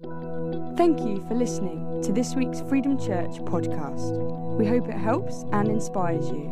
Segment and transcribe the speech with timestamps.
[0.00, 4.16] Thank you for listening to this week's Freedom Church podcast.
[4.56, 6.44] We hope it helps and inspires you.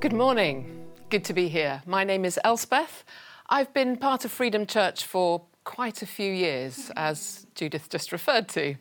[0.00, 0.88] Good morning.
[1.08, 1.82] Good to be here.
[1.86, 3.04] My name is Elspeth.
[3.48, 8.48] I've been part of Freedom Church for quite a few years, as Judith just referred
[8.48, 8.74] to.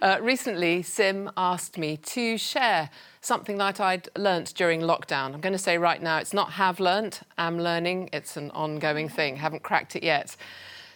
[0.00, 2.88] Uh, recently, Sim asked me to share
[3.22, 5.32] something that I'd learnt during lockdown.
[5.32, 8.10] I'm going to say right now, it's not have learnt, am learning.
[8.12, 9.36] It's an ongoing thing.
[9.36, 10.36] Haven't cracked it yet.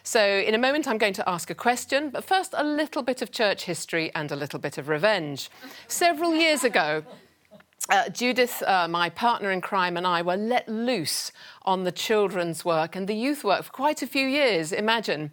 [0.02, 3.22] So, in a moment, I'm going to ask a question, but first, a little bit
[3.22, 5.50] of church history and a little bit of revenge.
[5.88, 7.02] Several years ago,
[7.88, 11.30] uh, Judith, uh, my partner in crime, and I were let loose
[11.62, 15.30] on the children's work and the youth work for quite a few years, imagine.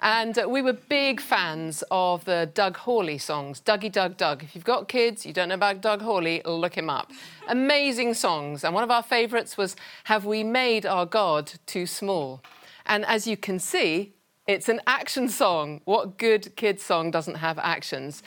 [0.00, 4.42] And uh, we were big fans of the Doug Horley songs, Dougie Doug Doug.
[4.42, 7.10] If you've got kids, you don't know about Doug Horley, look him up.
[7.48, 8.64] Amazing songs.
[8.64, 12.42] And one of our favourites was Have We Made Our God Too Small?
[12.84, 14.12] And as you can see,
[14.46, 15.80] it's an action song.
[15.84, 18.22] What good kids song doesn't have actions?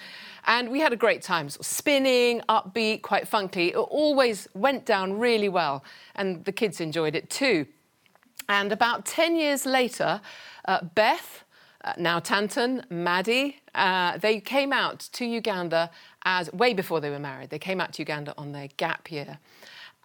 [0.45, 3.67] And we had a great time, sort of spinning, upbeat, quite funky.
[3.69, 5.83] It always went down really well,
[6.15, 7.67] and the kids enjoyed it too.
[8.49, 10.21] And about 10 years later,
[10.65, 11.43] uh, Beth,
[11.83, 15.91] uh, now Tanton, Maddie, uh, they came out to Uganda
[16.23, 17.49] as way before they were married.
[17.49, 19.39] They came out to Uganda on their gap year.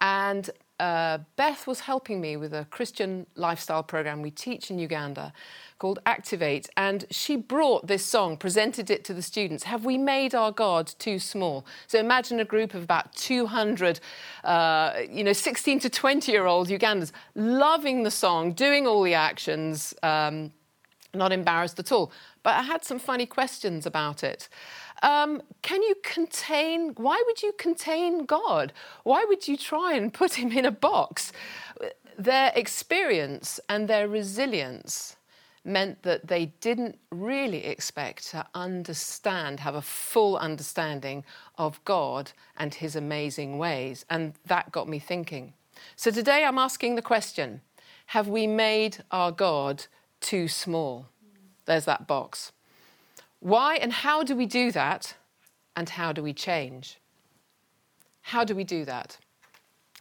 [0.01, 5.31] And uh, Beth was helping me with a Christian lifestyle program we teach in Uganda
[5.79, 6.69] called Activate.
[6.77, 9.63] And she brought this song, presented it to the students.
[9.63, 11.65] Have we made our God too small?
[11.87, 13.99] So imagine a group of about 200,
[14.43, 19.13] uh, you know, 16 to 20 year old Ugandans loving the song, doing all the
[19.13, 20.51] actions, um,
[21.13, 22.11] not embarrassed at all.
[22.41, 24.49] But I had some funny questions about it.
[25.03, 28.71] Um, can you contain, why would you contain God?
[29.03, 31.33] Why would you try and put him in a box?
[32.17, 35.17] Their experience and their resilience
[35.65, 41.25] meant that they didn't really expect to understand, have a full understanding
[41.57, 44.05] of God and his amazing ways.
[44.09, 45.53] And that got me thinking.
[45.97, 47.59] So today I'm asking the question
[48.07, 49.85] Have we made our God
[50.21, 51.07] too small?
[51.65, 52.52] There's that box.
[53.43, 55.15] Why and how do we do that?
[55.75, 56.97] And how do we change?
[58.21, 59.17] How do we do that?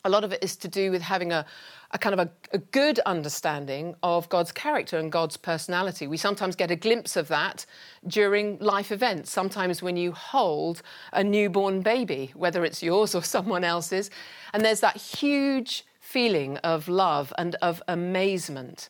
[0.04, 1.44] A lot of it is to do with having a,
[1.90, 6.06] a kind of a, a, good understanding of God's character and God's personality.
[6.06, 7.66] We sometimes get a glimpse of that
[8.06, 10.82] during life events, sometimes when you hold
[11.12, 14.08] a newborn baby, whether it's yours or someone else's,
[14.52, 18.88] and there's that huge feeling of love and of amazement.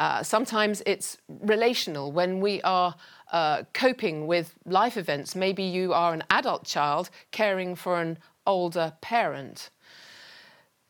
[0.00, 2.94] Uh, sometimes it's relational when we are
[3.32, 5.34] uh, coping with life events.
[5.34, 9.70] Maybe you are an adult child caring for an older parent.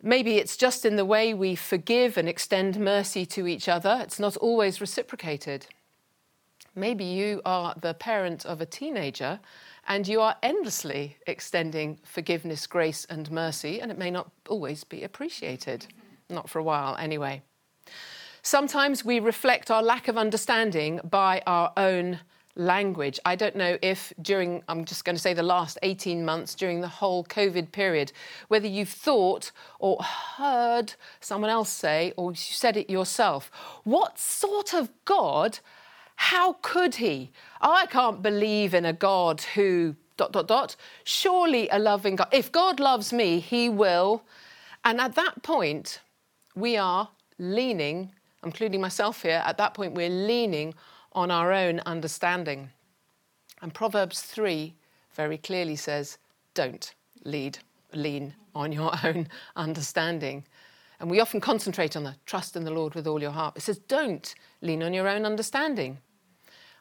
[0.03, 4.00] Maybe it's just in the way we forgive and extend mercy to each other.
[4.03, 5.67] It's not always reciprocated.
[6.75, 9.41] Maybe you are the parent of a teenager
[9.87, 15.03] and you are endlessly extending forgiveness, grace, and mercy, and it may not always be
[15.03, 15.87] appreciated.
[16.29, 17.43] Not for a while, anyway.
[18.43, 22.21] Sometimes we reflect our lack of understanding by our own
[22.56, 23.19] language.
[23.25, 26.81] I don't know if during, I'm just going to say the last 18 months, during
[26.81, 28.12] the whole COVID period,
[28.49, 33.50] whether you've thought or heard someone else say, or you said it yourself,
[33.84, 35.61] what sort of God,
[36.16, 37.31] how could he?
[37.61, 40.77] I can't believe in a God who, dot, dot, dot.
[41.05, 42.28] Surely a loving God.
[42.32, 44.22] If God loves me, he will.
[44.84, 46.00] And at that point,
[46.55, 48.12] we are leaning,
[48.44, 50.75] including myself here, at that point, we're leaning
[51.12, 52.71] on our own understanding.
[53.62, 54.75] And Proverbs 3
[55.15, 56.19] very clearly says,
[56.54, 56.94] don't
[57.25, 57.59] lead,
[57.93, 60.44] lean on your own understanding.
[60.99, 63.56] And we often concentrate on the trust in the Lord with all your heart.
[63.56, 65.99] It says, don't lean on your own understanding.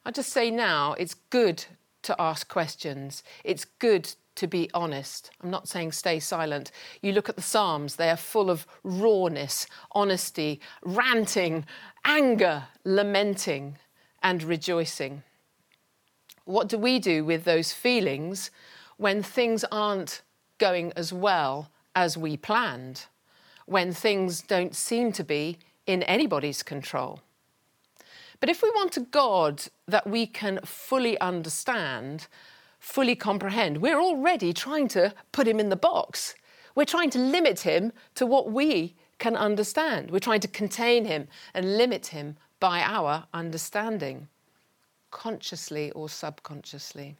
[0.05, 1.65] I just say now, it's good
[2.03, 3.23] to ask questions.
[3.43, 5.31] It's good to be honest.
[5.41, 6.71] I'm not saying stay silent.
[7.01, 11.65] You look at the Psalms, they are full of rawness, honesty, ranting,
[12.05, 13.77] anger, lamenting
[14.21, 15.23] and rejoicing.
[16.45, 18.51] What do we do with those feelings
[18.97, 20.21] when things aren't
[20.57, 23.05] going as well as we planned?
[23.65, 27.21] When things don't seem to be in anybody's control?
[28.39, 32.27] But if we want a God that we can fully understand,
[32.79, 36.35] fully comprehend, we're already trying to put him in the box.
[36.73, 40.11] We're trying to limit him to what we can understand.
[40.11, 44.27] We're trying to contain him and limit him by our understanding,
[45.11, 47.15] consciously or subconsciously.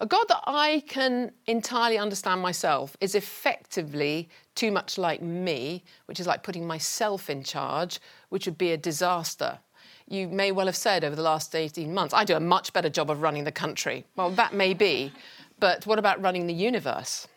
[0.00, 6.18] A God that I can entirely understand myself is effectively too much like me, which
[6.18, 9.58] is like putting myself in charge, which would be a disaster.
[10.08, 12.88] You may well have said over the last 18 months, I do a much better
[12.88, 14.06] job of running the country.
[14.16, 15.12] Well, that may be,
[15.58, 17.28] but what about running the universe?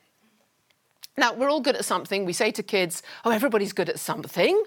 [1.15, 2.25] Now, we're all good at something.
[2.25, 4.63] We say to kids, oh, everybody's good at something.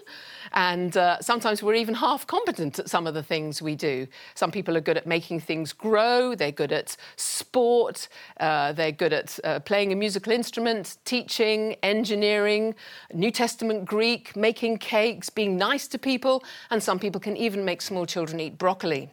[0.53, 4.07] And uh, sometimes we're even half competent at some of the things we do.
[4.33, 8.07] Some people are good at making things grow, they're good at sport,
[8.39, 12.75] uh, they're good at uh, playing a musical instrument, teaching, engineering,
[13.13, 17.81] New Testament Greek, making cakes, being nice to people, and some people can even make
[17.81, 19.09] small children eat broccoli.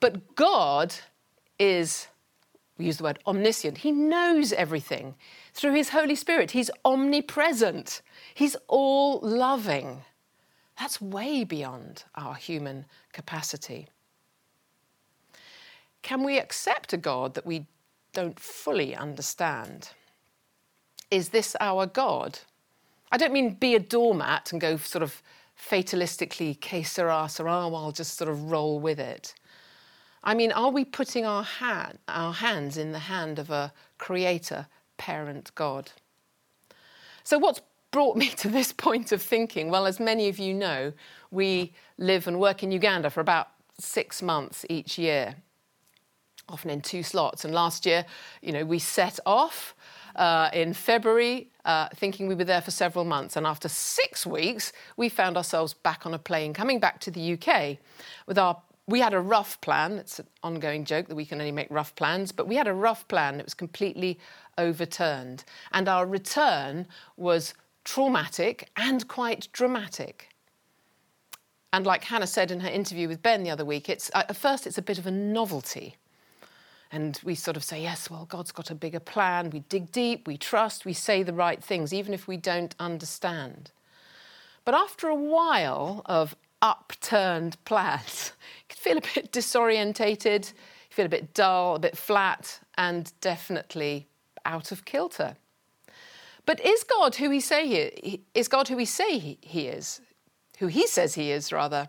[0.00, 0.94] But God
[1.58, 2.08] is,
[2.78, 5.14] we use the word omniscient, He knows everything
[5.54, 6.50] through his Holy Spirit.
[6.50, 8.02] He's omnipresent,
[8.34, 10.02] he's all loving.
[10.78, 13.88] That's way beyond our human capacity.
[16.02, 17.66] Can we accept a God that we
[18.12, 19.88] don't fully understand?
[21.10, 22.38] Is this our God?
[23.10, 25.22] I don't mean be a doormat and go sort of
[25.58, 29.34] fatalistically, que sera, sera, I'll just sort of roll with it.
[30.26, 31.46] I mean, are we putting our,
[32.08, 35.92] our hands in the hand of a creator parent God.
[37.24, 39.70] So, what's brought me to this point of thinking?
[39.70, 40.92] Well, as many of you know,
[41.30, 45.34] we live and work in Uganda for about six months each year,
[46.48, 47.44] often in two slots.
[47.44, 48.04] And last year,
[48.42, 49.74] you know, we set off
[50.14, 53.36] uh, in February, uh, thinking we were there for several months.
[53.36, 57.34] And after six weeks, we found ourselves back on a plane coming back to the
[57.34, 57.76] UK
[58.26, 58.56] with our
[58.86, 59.92] we had a rough plan.
[59.92, 62.72] It's an ongoing joke that we can only make rough plans, but we had a
[62.72, 63.40] rough plan.
[63.40, 64.18] It was completely
[64.58, 65.44] overturned.
[65.72, 66.86] And our return
[67.16, 67.54] was
[67.84, 70.28] traumatic and quite dramatic.
[71.72, 74.36] And like Hannah said in her interview with Ben the other week, it's, uh, at
[74.36, 75.96] first it's a bit of a novelty.
[76.92, 79.50] And we sort of say, yes, well, God's got a bigger plan.
[79.50, 83.72] We dig deep, we trust, we say the right things, even if we don't understand.
[84.64, 91.06] But after a while of upturned plans, you could feel a bit disorientated, you feel
[91.06, 94.06] a bit dull, a bit flat, and definitely
[94.44, 95.36] out of kilter.
[96.46, 100.00] But is God who he say he is God who we say he, he is?
[100.58, 101.88] Who he says he is rather?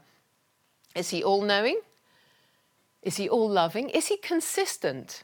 [0.95, 1.79] Is he all knowing?
[3.03, 3.89] Is he all loving?
[3.89, 5.23] Is he consistent?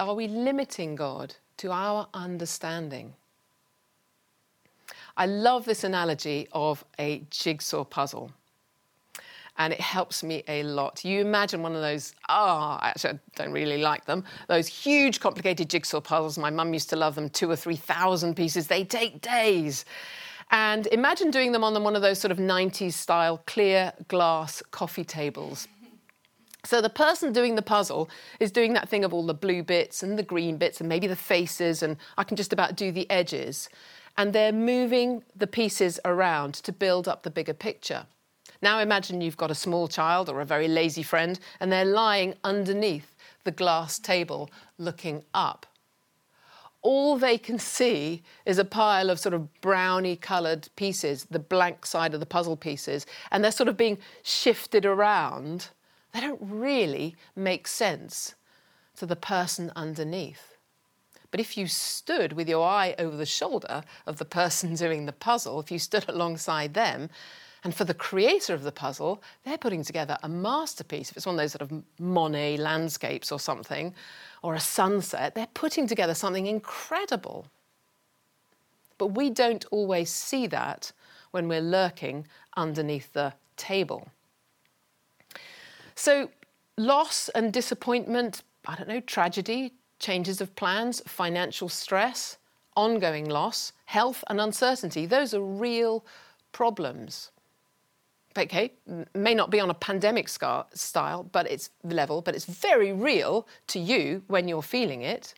[0.00, 3.14] Are we limiting God to our understanding?
[5.16, 8.32] I love this analogy of a jigsaw puzzle
[9.58, 11.04] and it helps me a lot.
[11.04, 15.20] You imagine one of those, ah, oh, actually, I don't really like them, those huge,
[15.20, 16.38] complicated jigsaw puzzles.
[16.38, 18.66] My mum used to love them, two or 3,000 pieces.
[18.66, 19.84] They take days.
[20.50, 25.04] And imagine doing them on one of those sort of 90s style clear glass coffee
[25.04, 25.68] tables.
[26.64, 30.02] So the person doing the puzzle is doing that thing of all the blue bits
[30.02, 33.10] and the green bits and maybe the faces, and I can just about do the
[33.10, 33.68] edges.
[34.16, 38.06] And they're moving the pieces around to build up the bigger picture.
[38.60, 42.34] Now imagine you've got a small child or a very lazy friend and they're lying
[42.44, 45.66] underneath the glass table looking up.
[46.82, 51.86] All they can see is a pile of sort of browny coloured pieces, the blank
[51.86, 55.68] side of the puzzle pieces, and they're sort of being shifted around.
[56.12, 58.34] They don't really make sense
[58.96, 60.51] to the person underneath.
[61.32, 65.12] But if you stood with your eye over the shoulder of the person doing the
[65.12, 67.10] puzzle, if you stood alongside them,
[67.64, 71.10] and for the creator of the puzzle, they're putting together a masterpiece.
[71.10, 73.94] If it's one of those sort of Monet landscapes or something,
[74.42, 77.46] or a sunset, they're putting together something incredible.
[78.98, 80.92] But we don't always see that
[81.30, 84.08] when we're lurking underneath the table.
[85.94, 86.30] So,
[86.76, 92.36] loss and disappointment, I don't know, tragedy, changes of plans, financial stress,
[92.76, 96.04] ongoing loss, health and uncertainty, those are real
[96.52, 97.30] problems
[98.36, 98.72] okay,
[99.14, 103.46] may not be on a pandemic scar- style, but it's level, but it's very real
[103.68, 105.34] to you when you're feeling it.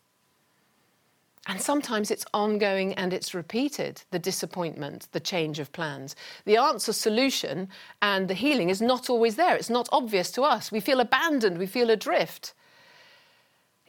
[1.46, 6.16] And sometimes it's ongoing and it's repeated the disappointment, the change of plans.
[6.46, 7.68] The answer, solution,
[8.00, 9.54] and the healing is not always there.
[9.54, 10.72] It's not obvious to us.
[10.72, 12.54] We feel abandoned, we feel adrift.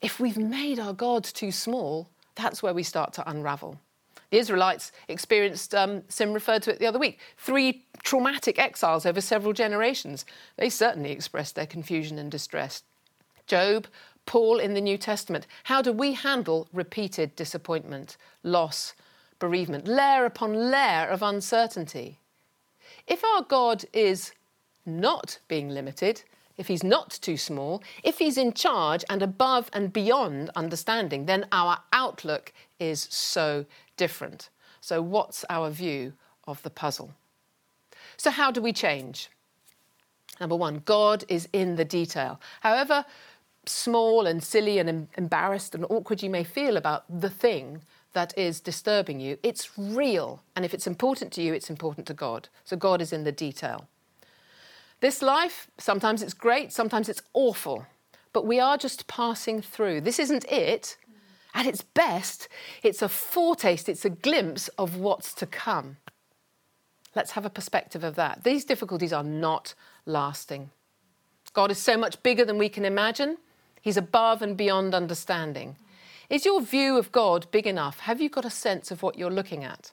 [0.05, 3.79] If we've made our God too small, that's where we start to unravel.
[4.29, 9.19] The Israelites experienced, um, Sim referred to it the other week, three traumatic exiles over
[9.19, 10.23] several generations.
[10.57, 12.83] They certainly expressed their confusion and distress.
[13.47, 13.87] Job,
[14.27, 15.47] Paul in the New Testament.
[15.63, 18.93] How do we handle repeated disappointment, loss,
[19.39, 22.19] bereavement, layer upon layer of uncertainty?
[23.07, 24.33] If our God is
[24.85, 26.21] not being limited,
[26.57, 31.45] if he's not too small, if he's in charge and above and beyond understanding, then
[31.51, 33.65] our outlook is so
[33.97, 34.49] different.
[34.81, 36.13] So, what's our view
[36.47, 37.13] of the puzzle?
[38.17, 39.29] So, how do we change?
[40.39, 42.39] Number one, God is in the detail.
[42.61, 43.05] However
[43.67, 47.81] small and silly and embarrassed and awkward you may feel about the thing
[48.13, 50.43] that is disturbing you, it's real.
[50.55, 52.47] And if it's important to you, it's important to God.
[52.63, 53.87] So, God is in the detail.
[55.01, 57.85] This life, sometimes it's great, sometimes it's awful,
[58.33, 60.01] but we are just passing through.
[60.01, 60.97] This isn't it.
[61.53, 62.49] At its best,
[62.83, 65.97] it's a foretaste, it's a glimpse of what's to come.
[67.15, 68.43] Let's have a perspective of that.
[68.43, 69.73] These difficulties are not
[70.05, 70.71] lasting.
[71.53, 73.37] God is so much bigger than we can imagine,
[73.81, 75.77] He's above and beyond understanding.
[76.29, 77.99] Is your view of God big enough?
[77.99, 79.91] Have you got a sense of what you're looking at?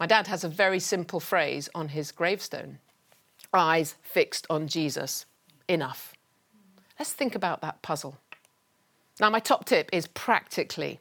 [0.00, 2.78] My dad has a very simple phrase on his gravestone
[3.52, 5.26] eyes fixed on Jesus.
[5.68, 6.12] Enough.
[6.98, 8.16] Let's think about that puzzle.
[9.20, 11.00] Now, my top tip is practically,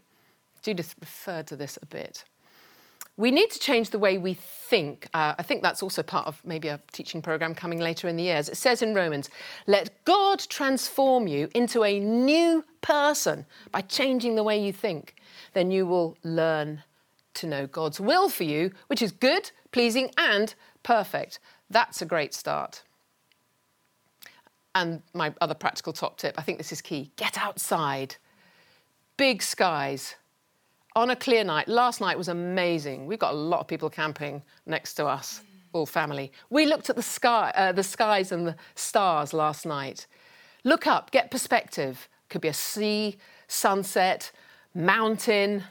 [0.62, 2.24] Judith referred to this a bit.
[3.18, 5.08] We need to change the way we think.
[5.14, 8.24] Uh, I think that's also part of maybe a teaching program coming later in the
[8.24, 8.50] years.
[8.50, 9.30] It says in Romans,
[9.68, 15.16] let God transform you into a new person by changing the way you think.
[15.54, 16.84] Then you will learn
[17.36, 21.40] to know God's will for you, which is good, pleasing, and perfect.
[21.70, 22.84] That's a great start.
[24.74, 28.16] And my other practical top tip I think this is key get outside.
[29.18, 30.16] Big skies.
[30.98, 33.06] On a clear night, last night was amazing.
[33.06, 35.42] We've got a lot of people camping next to us,
[35.74, 36.32] all family.
[36.50, 40.08] We looked at the sky, uh, the skies and the stars last night.
[40.64, 42.08] Look up, get perspective.
[42.30, 43.18] Could be a sea,
[43.48, 44.32] sunset,
[44.74, 45.64] mountain,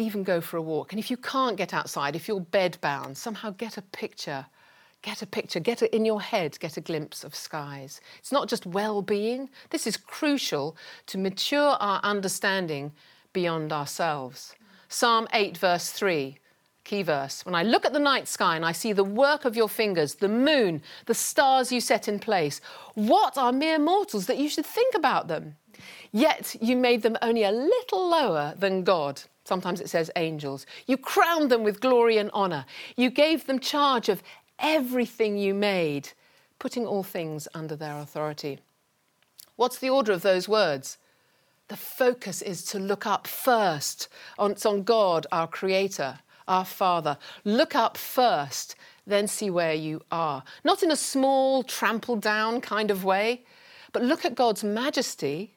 [0.00, 0.92] even go for a walk.
[0.92, 4.46] And if you can't get outside, if you're bedbound, somehow get a picture.
[5.02, 8.02] Get a picture, get it in your head, get a glimpse of skies.
[8.18, 10.76] It's not just well being, this is crucial
[11.06, 12.92] to mature our understanding
[13.32, 14.54] beyond ourselves.
[14.88, 16.36] Psalm 8, verse 3,
[16.84, 17.46] key verse.
[17.46, 20.16] When I look at the night sky and I see the work of your fingers,
[20.16, 22.60] the moon, the stars you set in place,
[22.94, 25.56] what are mere mortals that you should think about them?
[26.12, 29.22] Yet you made them only a little lower than God.
[29.50, 30.64] Sometimes it says angels.
[30.86, 32.66] You crowned them with glory and honour.
[32.94, 34.22] You gave them charge of
[34.60, 36.10] everything you made,
[36.60, 38.60] putting all things under their authority.
[39.56, 40.98] What's the order of those words?
[41.66, 44.06] The focus is to look up first.
[44.38, 47.18] On, it's on God, our Creator, our Father.
[47.42, 50.44] Look up first, then see where you are.
[50.62, 53.42] Not in a small, trampled down kind of way,
[53.90, 55.56] but look at God's majesty,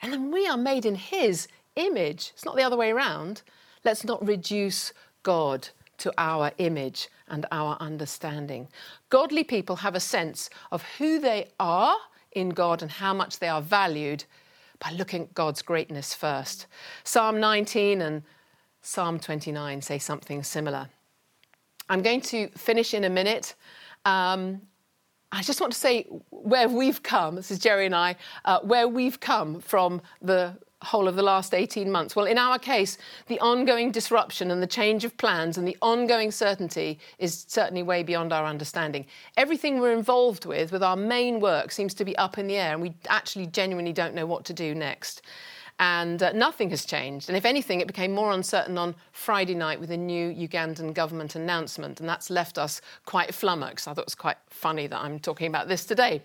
[0.00, 1.48] and then we are made in His
[1.78, 2.32] image.
[2.34, 3.42] It's not the other way around.
[3.84, 4.92] Let's not reduce
[5.22, 5.68] God
[5.98, 8.68] to our image and our understanding.
[9.10, 11.96] Godly people have a sense of who they are
[12.32, 14.24] in God and how much they are valued
[14.78, 16.66] by looking at God's greatness first.
[17.04, 18.22] Psalm 19 and
[18.82, 20.88] Psalm 29 say something similar.
[21.88, 23.54] I'm going to finish in a minute.
[24.04, 24.60] Um,
[25.32, 28.88] I just want to say where we've come, this is Jerry and I, uh, where
[28.88, 32.14] we've come from the whole of the last 18 months?
[32.14, 36.30] Well, in our case, the ongoing disruption and the change of plans and the ongoing
[36.30, 39.06] certainty is certainly way beyond our understanding.
[39.36, 42.72] Everything we're involved with, with our main work, seems to be up in the air,
[42.72, 45.22] and we actually genuinely don't know what to do next
[45.78, 47.28] and uh, nothing has changed.
[47.28, 51.36] And if anything, it became more uncertain on Friday night with a new Ugandan government
[51.36, 53.86] announcement, and that's left us quite flummoxed.
[53.86, 56.20] I thought it was quite funny that I'm talking about this today.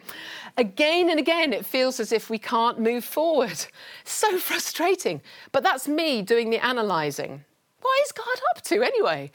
[0.58, 3.66] Again and again, it feels as if we can't move forward.
[4.06, 5.22] So frustrating.
[5.52, 7.44] But that's me doing the analysing.
[7.82, 9.32] What is God up to anyway?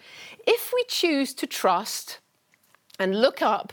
[0.47, 2.19] If we choose to trust
[2.99, 3.73] and look up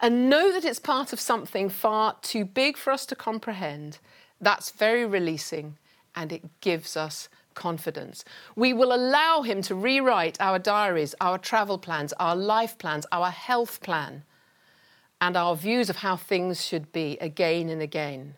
[0.00, 3.98] and know that it's part of something far too big for us to comprehend,
[4.40, 5.76] that's very releasing
[6.14, 8.24] and it gives us confidence.
[8.56, 13.30] We will allow Him to rewrite our diaries, our travel plans, our life plans, our
[13.30, 14.24] health plan,
[15.20, 18.34] and our views of how things should be again and again.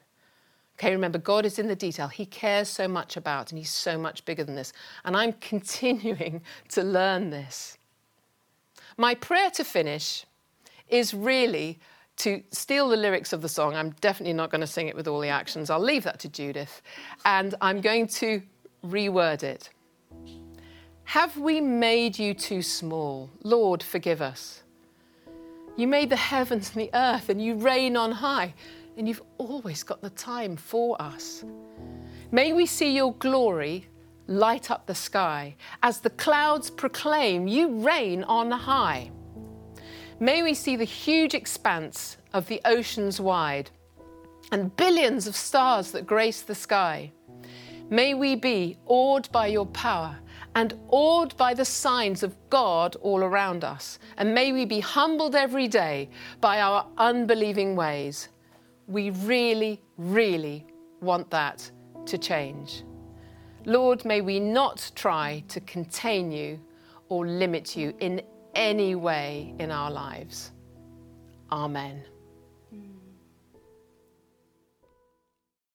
[0.79, 2.09] Okay, remember, God is in the detail.
[2.09, 4.73] He cares so much about, and He's so much bigger than this.
[5.05, 7.79] And I'm continuing to learn this.
[8.97, 10.27] My prayer to finish
[10.89, 11.79] is really
[12.17, 13.75] to steal the lyrics of the song.
[13.75, 15.71] I'm definitely not going to sing it with all the actions.
[15.71, 16.83] I'll leave that to Judith.
[17.25, 18.43] And I'm going to
[18.87, 19.71] reword it.
[21.05, 23.31] Have we made you too small?
[23.43, 24.63] Lord, forgive us.
[25.77, 28.55] You made the heavens and the earth, and you reign on high,
[28.97, 31.45] and you've always got the time for us.
[32.31, 33.87] May we see your glory
[34.27, 39.11] light up the sky as the clouds proclaim you reign on high.
[40.21, 43.71] May we see the huge expanse of the oceans wide
[44.53, 47.11] and billions of stars that grace the sky.
[47.91, 50.17] May we be awed by your power
[50.55, 53.99] and awed by the signs of God all around us.
[54.17, 56.09] And may we be humbled every day
[56.41, 58.29] by our unbelieving ways.
[58.87, 60.65] We really, really
[61.01, 61.69] want that
[62.07, 62.85] to change.
[63.65, 66.61] Lord, may we not try to contain you
[67.09, 68.23] or limit you in
[68.55, 70.53] any way in our lives.
[71.51, 72.05] Amen.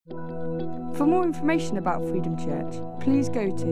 [0.10, 3.66] For more information about Freedom Church, please go to